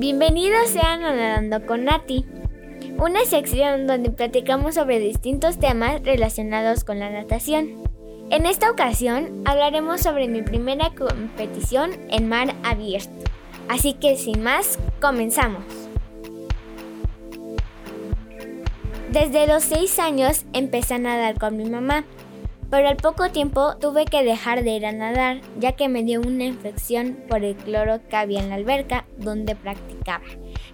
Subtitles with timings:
[0.00, 2.24] Bienvenidos sean a Nadando con Nati,
[2.96, 7.82] una sección donde platicamos sobre distintos temas relacionados con la natación.
[8.30, 13.10] En esta ocasión hablaremos sobre mi primera competición en mar abierto.
[13.68, 15.64] Así que sin más, comenzamos.
[19.12, 22.06] Desde los 6 años empecé a nadar con mi mamá
[22.70, 26.20] pero al poco tiempo tuve que dejar de ir a nadar ya que me dio
[26.20, 30.24] una infección por el cloro que había en la alberca donde practicaba.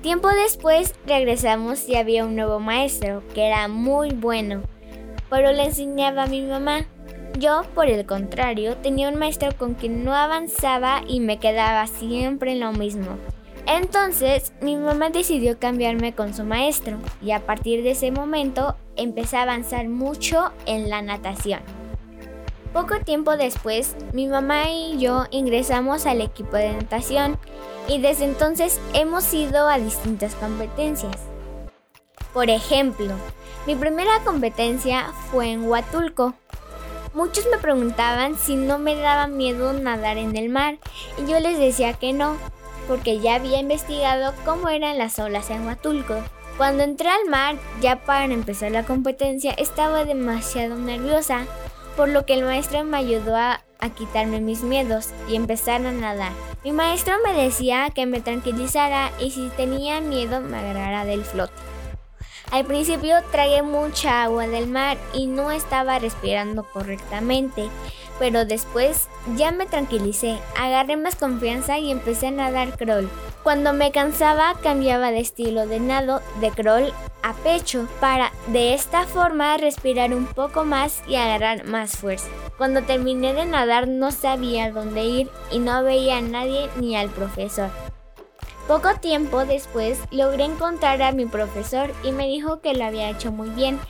[0.00, 4.62] Tiempo después regresamos y había un nuevo maestro que era muy bueno,
[5.28, 6.86] pero le enseñaba a mi mamá.
[7.38, 12.52] Yo, por el contrario, tenía un maestro con quien no avanzaba y me quedaba siempre
[12.52, 13.16] en lo mismo.
[13.66, 19.36] Entonces mi mamá decidió cambiarme con su maestro y a partir de ese momento empecé
[19.36, 21.60] a avanzar mucho en la natación.
[22.72, 27.38] Poco tiempo después, mi mamá y yo ingresamos al equipo de natación
[27.86, 31.16] y desde entonces hemos ido a distintas competencias.
[32.32, 33.14] Por ejemplo,
[33.66, 36.32] mi primera competencia fue en Huatulco.
[37.12, 40.78] Muchos me preguntaban si no me daba miedo nadar en el mar
[41.18, 42.38] y yo les decía que no,
[42.88, 46.14] porque ya había investigado cómo eran las olas en Huatulco.
[46.56, 51.46] Cuando entré al mar, ya para empezar la competencia, estaba demasiado nerviosa
[51.96, 53.62] por lo que el maestro me ayudó a,
[53.96, 56.30] quitarme mis miedos y empezar a nadar.
[56.62, 61.52] Mi maestro me decía que me tranquilizara y si tenía miedo me agarrara del flote.
[62.52, 67.70] Al principio tragué mucha agua del mar y no estaba respirando correctamente,
[68.20, 73.08] pero después ya me tranquilicé, agarré más confianza y empecé a nadar crawl.
[73.42, 76.92] Cuando me cansaba cambiaba de estilo de nado de crawl
[77.24, 82.28] a pecho para de esta forma respirar un poco más y agarrar más fuerza.
[82.56, 87.10] Cuando terminé de nadar no sabía dónde ir y no veía a nadie ni al
[87.10, 87.70] profesor.
[88.68, 93.32] Poco tiempo después logré encontrar a mi profesor y me dijo que lo había hecho
[93.32, 93.80] muy bien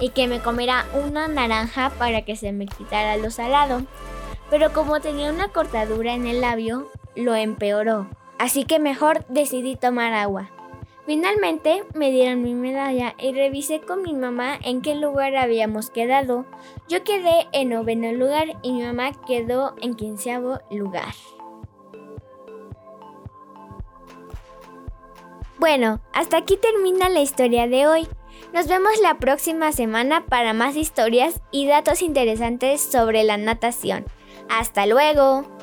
[0.00, 3.82] y que me comiera una naranja para que se me quitara lo salado.
[4.50, 8.08] Pero como tenía una cortadura en el labio, lo empeoró.
[8.38, 10.50] Así que mejor decidí tomar agua.
[11.06, 16.46] Finalmente me dieron mi medalla y revisé con mi mamá en qué lugar habíamos quedado.
[16.88, 21.14] Yo quedé en noveno lugar y mi mamá quedó en quinceavo lugar.
[25.58, 28.08] Bueno, hasta aquí termina la historia de hoy.
[28.52, 34.04] Nos vemos la próxima semana para más historias y datos interesantes sobre la natación.
[34.48, 35.55] ¡Hasta luego!